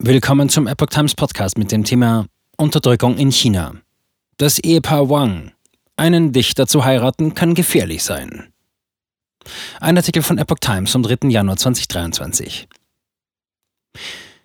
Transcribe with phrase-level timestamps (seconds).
[0.00, 3.74] Willkommen zum Epoch Times Podcast mit dem Thema Unterdrückung in China.
[4.36, 5.50] Das Ehepaar Wang.
[5.96, 8.52] Einen Dichter zu heiraten kann gefährlich sein.
[9.80, 11.28] Ein Artikel von Epoch Times vom 3.
[11.30, 12.68] Januar 2023.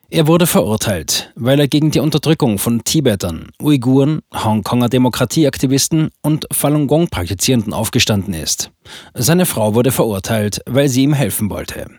[0.10, 6.88] Er wurde verurteilt, weil er gegen die Unterdrückung von Tibetern, Uiguren, Hongkonger Demokratieaktivisten und Falun
[6.88, 8.72] Gong Praktizierenden aufgestanden ist.
[9.14, 11.92] Seine Frau wurde verurteilt, weil sie ihm helfen wollte.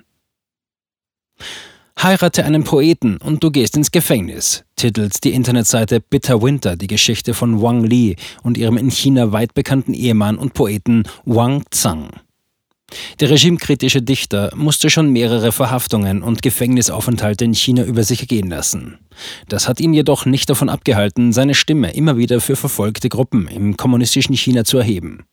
[2.03, 7.33] Heirate einen Poeten und du gehst ins Gefängnis, titelt die Internetseite Bitter Winter die Geschichte
[7.33, 12.11] von Wang Li und ihrem in China weit bekannten Ehemann und Poeten Wang Zhang.
[13.21, 18.99] Der regimekritische Dichter musste schon mehrere Verhaftungen und Gefängnisaufenthalte in China über sich ergehen lassen.
[19.49, 23.77] Das hat ihn jedoch nicht davon abgehalten, seine Stimme immer wieder für verfolgte Gruppen im
[23.77, 25.25] kommunistischen China zu erheben.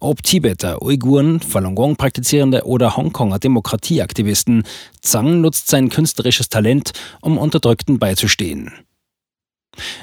[0.00, 4.64] Ob Tibeter, Uiguren, Falun Gong praktizierende oder Hongkonger Demokratieaktivisten,
[5.00, 8.72] Zhang nutzt sein künstlerisches Talent, um Unterdrückten beizustehen.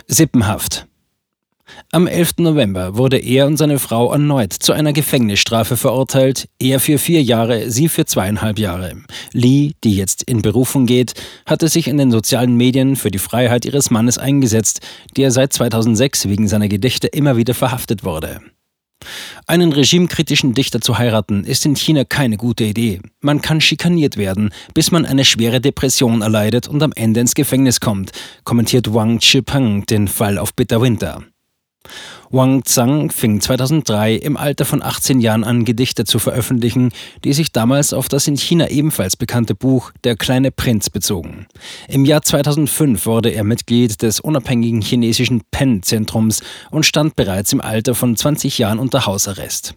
[0.07, 0.87] Sippenhaft.
[1.91, 2.37] Am 11.
[2.37, 7.69] November wurde er und seine Frau erneut zu einer Gefängnisstrafe verurteilt, er für vier Jahre,
[7.69, 8.95] sie für zweieinhalb Jahre.
[9.31, 11.13] Lee, die jetzt in Berufung geht,
[11.45, 14.81] hatte sich in den sozialen Medien für die Freiheit ihres Mannes eingesetzt,
[15.17, 18.39] der seit 2006 wegen seiner Gedichte immer wieder verhaftet wurde.
[19.47, 23.01] Einen regimekritischen Dichter zu heiraten ist in China keine gute Idee.
[23.21, 27.79] Man kann schikaniert werden, bis man eine schwere Depression erleidet und am Ende ins Gefängnis
[27.79, 28.11] kommt,
[28.43, 31.23] kommentiert Wang Chipeng den Fall auf Bitter Winter.
[32.35, 36.91] Wang Zhang fing 2003 im Alter von 18 Jahren an, Gedichte zu veröffentlichen,
[37.23, 41.45] die sich damals auf das in China ebenfalls bekannte Buch Der kleine Prinz bezogen.
[41.87, 47.93] Im Jahr 2005 wurde er Mitglied des unabhängigen chinesischen Pen-Zentrums und stand bereits im Alter
[47.93, 49.75] von 20 Jahren unter Hausarrest.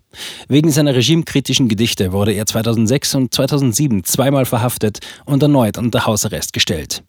[0.48, 6.54] Wegen seiner regimekritischen Gedichte wurde er 2006 und 2007 zweimal verhaftet und erneut unter Hausarrest
[6.54, 7.04] gestellt.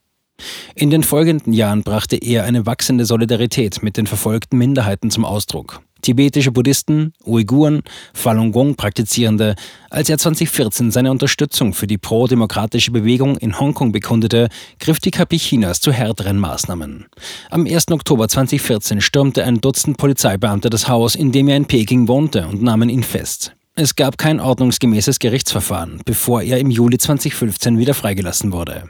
[0.76, 5.82] In den folgenden Jahren brachte er eine wachsende Solidarität mit den verfolgten Minderheiten zum Ausdruck.
[6.02, 7.82] Tibetische Buddhisten, Uiguren,
[8.14, 9.56] Falun Gong Praktizierende,
[9.90, 14.50] als er 2014 seine Unterstützung für die pro-demokratische Bewegung in Hongkong bekundete,
[14.80, 17.08] griff die KP Chinas zu härteren Maßnahmen.
[17.50, 17.92] Am 1.
[17.92, 22.62] Oktober 2014 stürmte ein Dutzend Polizeibeamte das Haus, in dem er in Peking wohnte, und
[22.62, 23.54] nahmen ihn fest.
[23.74, 28.90] Es gab kein ordnungsgemäßes Gerichtsverfahren, bevor er im Juli 2015 wieder freigelassen wurde.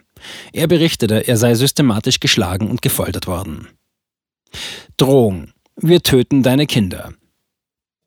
[0.54, 3.68] Er berichtete, er sei systematisch geschlagen und gefoltert worden.
[4.98, 5.52] Drohung.
[5.76, 7.14] Wir töten deine Kinder.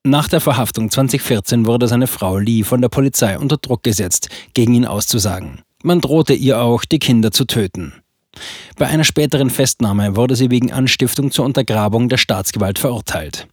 [0.03, 4.75] Nach der Verhaftung 2014 wurde seine Frau Lee von der Polizei unter Druck gesetzt, gegen
[4.75, 5.60] ihn auszusagen.
[5.82, 7.93] Man drohte ihr auch, die Kinder zu töten.
[8.77, 13.47] Bei einer späteren Festnahme wurde sie wegen Anstiftung zur Untergrabung der Staatsgewalt verurteilt.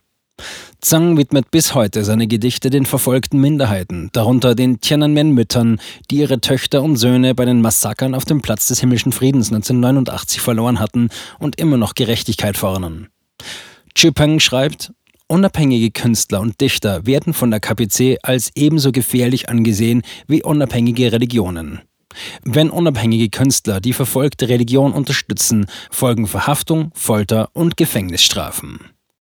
[0.80, 5.80] Zhang widmet bis heute seine Gedichte den verfolgten Minderheiten, darunter den Tiananmen-Müttern,
[6.12, 10.40] die ihre Töchter und Söhne bei den Massakern auf dem Platz des Himmlischen Friedens 1989
[10.40, 13.08] verloren hatten und immer noch Gerechtigkeit fordern.
[13.96, 14.94] Chupeng schreibt,
[15.30, 21.82] Unabhängige Künstler und Dichter werden von der KPC als ebenso gefährlich angesehen wie unabhängige Religionen.
[22.44, 28.80] Wenn unabhängige Künstler die verfolgte Religion unterstützen, folgen Verhaftung, Folter und Gefängnisstrafen.